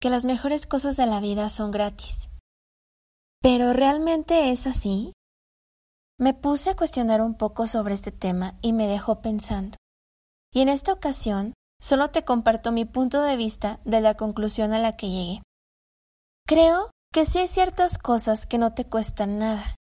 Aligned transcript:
que 0.00 0.10
las 0.10 0.24
mejores 0.24 0.66
cosas 0.66 0.96
de 0.96 1.06
la 1.06 1.20
vida 1.20 1.48
son 1.48 1.70
gratis. 1.70 2.28
¿Pero 3.40 3.72
realmente 3.72 4.50
es 4.50 4.66
así? 4.66 5.12
Me 6.18 6.34
puse 6.34 6.70
a 6.70 6.76
cuestionar 6.76 7.20
un 7.20 7.34
poco 7.34 7.66
sobre 7.66 7.94
este 7.94 8.12
tema 8.12 8.58
y 8.62 8.72
me 8.72 8.86
dejó 8.86 9.20
pensando. 9.20 9.76
Y 10.52 10.62
en 10.62 10.68
esta 10.68 10.92
ocasión 10.92 11.52
solo 11.80 12.10
te 12.10 12.24
comparto 12.24 12.72
mi 12.72 12.84
punto 12.84 13.22
de 13.22 13.36
vista 13.36 13.80
de 13.84 14.00
la 14.00 14.14
conclusión 14.14 14.72
a 14.72 14.78
la 14.78 14.96
que 14.96 15.10
llegué. 15.10 15.42
Creo 16.46 16.90
que 17.12 17.26
sí 17.26 17.38
hay 17.38 17.48
ciertas 17.48 17.98
cosas 17.98 18.46
que 18.46 18.58
no 18.58 18.72
te 18.72 18.86
cuestan 18.86 19.38
nada 19.38 19.74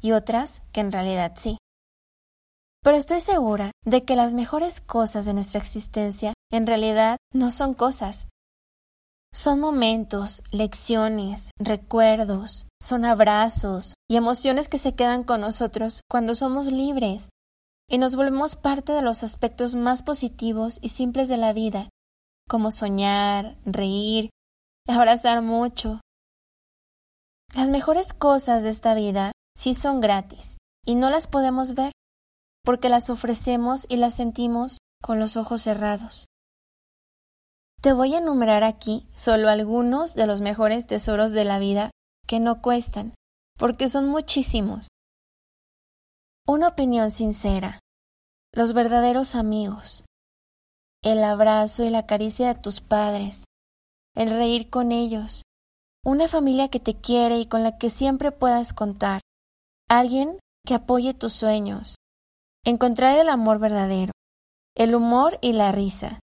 y 0.00 0.12
otras 0.12 0.62
que 0.72 0.80
en 0.80 0.92
realidad 0.92 1.32
sí. 1.36 1.56
Pero 2.82 2.96
estoy 2.96 3.20
segura 3.20 3.70
de 3.84 4.02
que 4.02 4.16
las 4.16 4.34
mejores 4.34 4.80
cosas 4.80 5.24
de 5.24 5.32
nuestra 5.32 5.60
existencia 5.60 6.34
en 6.52 6.66
realidad 6.66 7.16
no 7.32 7.50
son 7.50 7.74
cosas, 7.74 8.28
son 9.34 9.58
momentos, 9.58 10.42
lecciones, 10.52 11.50
recuerdos, 11.58 12.68
son 12.80 13.04
abrazos 13.04 13.94
y 14.08 14.16
emociones 14.16 14.68
que 14.68 14.78
se 14.78 14.94
quedan 14.94 15.24
con 15.24 15.40
nosotros 15.40 16.02
cuando 16.08 16.36
somos 16.36 16.66
libres 16.66 17.28
y 17.90 17.98
nos 17.98 18.14
volvemos 18.14 18.54
parte 18.54 18.92
de 18.92 19.02
los 19.02 19.24
aspectos 19.24 19.74
más 19.74 20.04
positivos 20.04 20.78
y 20.82 20.90
simples 20.90 21.28
de 21.28 21.36
la 21.36 21.52
vida, 21.52 21.88
como 22.48 22.70
soñar, 22.70 23.58
reír, 23.64 24.30
abrazar 24.86 25.42
mucho. 25.42 26.00
Las 27.54 27.70
mejores 27.70 28.12
cosas 28.12 28.62
de 28.62 28.68
esta 28.68 28.94
vida 28.94 29.32
sí 29.56 29.74
son 29.74 30.00
gratis 30.00 30.56
y 30.86 30.94
no 30.94 31.10
las 31.10 31.26
podemos 31.26 31.74
ver 31.74 31.90
porque 32.62 32.88
las 32.88 33.10
ofrecemos 33.10 33.84
y 33.88 33.96
las 33.96 34.14
sentimos 34.14 34.78
con 35.02 35.18
los 35.18 35.36
ojos 35.36 35.60
cerrados. 35.60 36.24
Te 37.84 37.92
voy 37.92 38.14
a 38.14 38.18
enumerar 38.20 38.64
aquí 38.64 39.06
solo 39.14 39.50
algunos 39.50 40.14
de 40.14 40.26
los 40.26 40.40
mejores 40.40 40.86
tesoros 40.86 41.32
de 41.32 41.44
la 41.44 41.58
vida 41.58 41.90
que 42.26 42.40
no 42.40 42.62
cuestan, 42.62 43.12
porque 43.58 43.90
son 43.90 44.08
muchísimos. 44.08 44.88
Una 46.46 46.68
opinión 46.68 47.10
sincera, 47.10 47.80
los 48.54 48.72
verdaderos 48.72 49.34
amigos, 49.34 50.02
el 51.02 51.22
abrazo 51.22 51.84
y 51.84 51.90
la 51.90 52.06
caricia 52.06 52.54
de 52.54 52.58
tus 52.58 52.80
padres, 52.80 53.44
el 54.16 54.30
reír 54.30 54.70
con 54.70 54.90
ellos, 54.90 55.42
una 56.06 56.26
familia 56.26 56.68
que 56.70 56.80
te 56.80 56.94
quiere 56.94 57.38
y 57.38 57.44
con 57.44 57.62
la 57.62 57.76
que 57.76 57.90
siempre 57.90 58.32
puedas 58.32 58.72
contar, 58.72 59.20
alguien 59.90 60.38
que 60.66 60.72
apoye 60.72 61.12
tus 61.12 61.34
sueños, 61.34 61.96
encontrar 62.64 63.18
el 63.18 63.28
amor 63.28 63.58
verdadero, 63.58 64.12
el 64.74 64.94
humor 64.94 65.38
y 65.42 65.52
la 65.52 65.70
risa, 65.70 66.20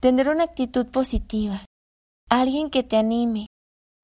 tener 0.00 0.28
una 0.28 0.44
actitud 0.44 0.86
positiva, 0.86 1.64
alguien 2.28 2.70
que 2.70 2.82
te 2.82 2.96
anime, 2.96 3.46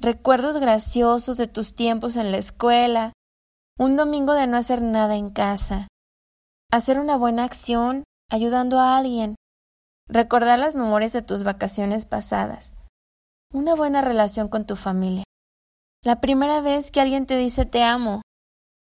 recuerdos 0.00 0.58
graciosos 0.58 1.36
de 1.36 1.46
tus 1.46 1.74
tiempos 1.74 2.16
en 2.16 2.32
la 2.32 2.38
escuela, 2.38 3.12
un 3.78 3.96
domingo 3.96 4.34
de 4.34 4.46
no 4.46 4.56
hacer 4.56 4.82
nada 4.82 5.16
en 5.16 5.30
casa, 5.30 5.88
hacer 6.70 6.98
una 6.98 7.16
buena 7.16 7.44
acción 7.44 8.02
ayudando 8.30 8.80
a 8.80 8.96
alguien, 8.96 9.36
recordar 10.08 10.58
las 10.58 10.74
memorias 10.74 11.12
de 11.12 11.22
tus 11.22 11.44
vacaciones 11.44 12.06
pasadas, 12.06 12.74
una 13.52 13.74
buena 13.74 14.00
relación 14.00 14.48
con 14.48 14.66
tu 14.66 14.74
familia, 14.74 15.24
la 16.02 16.20
primera 16.20 16.60
vez 16.60 16.90
que 16.90 17.00
alguien 17.00 17.26
te 17.26 17.36
dice 17.36 17.66
te 17.66 17.82
amo, 17.82 18.22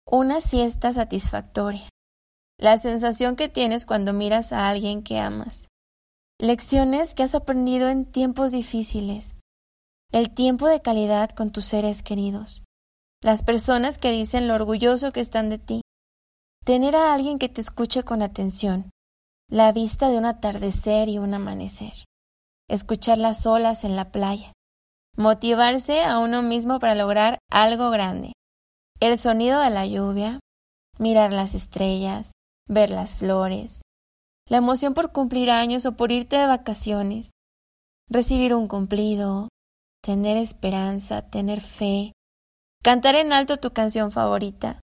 una 0.06 0.40
siesta 0.40 0.92
satisfactoria, 0.92 1.88
la 2.56 2.78
sensación 2.78 3.34
que 3.34 3.48
tienes 3.48 3.84
cuando 3.84 4.12
miras 4.12 4.52
a 4.52 4.68
alguien 4.68 5.02
que 5.02 5.18
amas, 5.18 5.66
Lecciones 6.42 7.14
que 7.14 7.22
has 7.22 7.34
aprendido 7.34 7.90
en 7.90 8.06
tiempos 8.06 8.52
difíciles. 8.52 9.34
El 10.10 10.32
tiempo 10.32 10.68
de 10.68 10.80
calidad 10.80 11.28
con 11.28 11.52
tus 11.52 11.66
seres 11.66 12.02
queridos. 12.02 12.62
Las 13.22 13.42
personas 13.42 13.98
que 13.98 14.10
dicen 14.10 14.48
lo 14.48 14.54
orgulloso 14.54 15.12
que 15.12 15.20
están 15.20 15.50
de 15.50 15.58
ti. 15.58 15.82
Tener 16.64 16.96
a 16.96 17.12
alguien 17.12 17.38
que 17.38 17.50
te 17.50 17.60
escuche 17.60 18.04
con 18.04 18.22
atención. 18.22 18.88
La 19.50 19.70
vista 19.72 20.08
de 20.08 20.16
un 20.16 20.24
atardecer 20.24 21.10
y 21.10 21.18
un 21.18 21.34
amanecer. 21.34 21.92
Escuchar 22.70 23.18
las 23.18 23.44
olas 23.44 23.84
en 23.84 23.94
la 23.94 24.10
playa. 24.10 24.54
Motivarse 25.18 26.02
a 26.04 26.20
uno 26.20 26.42
mismo 26.42 26.80
para 26.80 26.94
lograr 26.94 27.38
algo 27.50 27.90
grande. 27.90 28.32
El 28.98 29.18
sonido 29.18 29.60
de 29.60 29.68
la 29.68 29.84
lluvia. 29.84 30.40
Mirar 30.98 31.34
las 31.34 31.54
estrellas. 31.54 32.32
Ver 32.66 32.88
las 32.88 33.14
flores 33.14 33.82
la 34.50 34.56
emoción 34.56 34.94
por 34.94 35.12
cumplir 35.12 35.48
años 35.48 35.86
o 35.86 35.96
por 35.96 36.10
irte 36.10 36.36
de 36.36 36.46
vacaciones, 36.46 37.30
recibir 38.08 38.52
un 38.52 38.66
cumplido, 38.66 39.48
tener 40.02 40.36
esperanza, 40.36 41.30
tener 41.30 41.60
fe, 41.60 42.12
cantar 42.82 43.14
en 43.14 43.32
alto 43.32 43.58
tu 43.58 43.72
canción 43.72 44.10
favorita, 44.10 44.80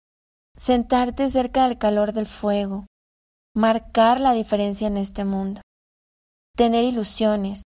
sentarte 0.56 1.28
cerca 1.28 1.68
del 1.68 1.76
calor 1.76 2.14
del 2.14 2.24
fuego, 2.24 2.86
marcar 3.54 4.18
la 4.18 4.32
diferencia 4.32 4.86
en 4.86 4.96
este 4.96 5.26
mundo, 5.26 5.60
tener 6.56 6.82
ilusiones, 6.82 7.64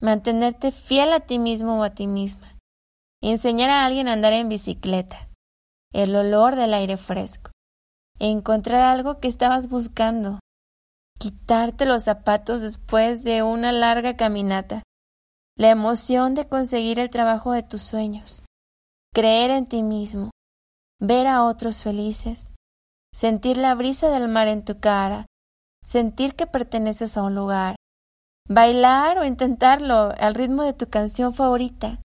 mantenerte 0.00 0.70
fiel 0.70 1.12
a 1.12 1.20
ti 1.20 1.40
mismo 1.40 1.80
o 1.80 1.82
a 1.82 1.90
ti 1.90 2.06
misma, 2.06 2.56
enseñar 3.20 3.70
a 3.70 3.84
alguien 3.84 4.06
a 4.06 4.12
andar 4.12 4.32
en 4.32 4.48
bicicleta, 4.48 5.28
el 5.92 6.14
olor 6.14 6.54
del 6.54 6.72
aire 6.72 6.96
fresco, 6.96 7.50
encontrar 8.20 8.82
algo 8.82 9.18
que 9.18 9.26
estabas 9.26 9.68
buscando, 9.68 10.38
quitarte 11.18 11.86
los 11.86 12.04
zapatos 12.04 12.60
después 12.60 13.24
de 13.24 13.42
una 13.42 13.72
larga 13.72 14.16
caminata, 14.16 14.82
la 15.56 15.70
emoción 15.70 16.34
de 16.34 16.48
conseguir 16.48 17.00
el 17.00 17.10
trabajo 17.10 17.52
de 17.52 17.62
tus 17.62 17.82
sueños, 17.82 18.42
creer 19.14 19.50
en 19.50 19.66
ti 19.66 19.82
mismo, 19.82 20.30
ver 21.00 21.26
a 21.26 21.44
otros 21.44 21.82
felices, 21.82 22.50
sentir 23.12 23.56
la 23.56 23.74
brisa 23.74 24.10
del 24.10 24.28
mar 24.28 24.48
en 24.48 24.64
tu 24.64 24.78
cara, 24.78 25.26
sentir 25.82 26.34
que 26.34 26.46
perteneces 26.46 27.16
a 27.16 27.22
un 27.22 27.34
lugar, 27.34 27.76
bailar 28.48 29.18
o 29.18 29.24
intentarlo 29.24 30.12
al 30.18 30.34
ritmo 30.34 30.62
de 30.62 30.74
tu 30.74 30.88
canción 30.88 31.32
favorita, 31.32 32.02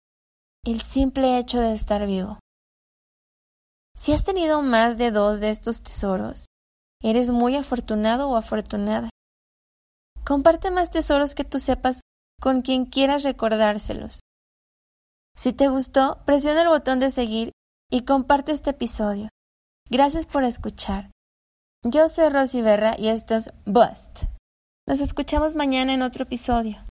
el 0.65 0.81
simple 0.81 1.37
hecho 1.37 1.59
de 1.59 1.73
estar 1.73 2.05
vivo. 2.05 2.39
Si 3.95 4.13
has 4.13 4.23
tenido 4.23 4.61
más 4.61 4.97
de 4.97 5.11
dos 5.11 5.39
de 5.39 5.49
estos 5.49 5.81
tesoros, 5.81 6.45
Eres 7.01 7.31
muy 7.31 7.55
afortunado 7.55 8.29
o 8.29 8.35
afortunada. 8.35 9.09
Comparte 10.25 10.69
más 10.69 10.91
tesoros 10.91 11.33
que 11.33 11.43
tú 11.45 11.59
sepas 11.59 12.01
con 12.41 12.61
quien 12.61 12.85
quieras 12.85 13.23
recordárselos. 13.23 14.19
Si 15.35 15.53
te 15.53 15.69
gustó, 15.69 16.19
presiona 16.25 16.63
el 16.63 16.67
botón 16.67 16.99
de 16.99 17.09
seguir 17.09 17.51
y 17.89 18.03
comparte 18.03 18.51
este 18.51 18.71
episodio. 18.71 19.29
Gracias 19.89 20.25
por 20.25 20.43
escuchar. 20.43 21.11
Yo 21.83 22.09
soy 22.09 22.29
Rosy 22.29 22.61
Berra 22.61 22.95
y 22.97 23.07
esto 23.07 23.35
es 23.35 23.49
Bust. 23.65 24.23
Nos 24.85 24.99
escuchamos 24.99 25.55
mañana 25.55 25.93
en 25.93 26.01
otro 26.01 26.23
episodio. 26.23 26.88